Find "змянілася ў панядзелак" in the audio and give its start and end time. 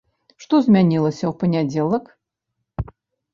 0.67-2.09